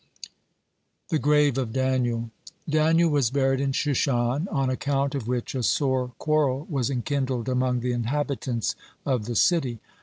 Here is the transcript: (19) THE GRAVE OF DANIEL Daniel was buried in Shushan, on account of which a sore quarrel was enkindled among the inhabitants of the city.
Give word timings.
(19) 0.23 0.35
THE 1.09 1.19
GRAVE 1.19 1.57
OF 1.59 1.73
DANIEL 1.73 2.31
Daniel 2.67 3.11
was 3.11 3.29
buried 3.29 3.59
in 3.59 3.71
Shushan, 3.71 4.47
on 4.47 4.69
account 4.71 5.13
of 5.13 5.27
which 5.27 5.53
a 5.53 5.61
sore 5.61 6.13
quarrel 6.17 6.65
was 6.71 6.89
enkindled 6.89 7.47
among 7.47 7.81
the 7.81 7.91
inhabitants 7.93 8.73
of 9.05 9.25
the 9.25 9.35
city. 9.35 9.79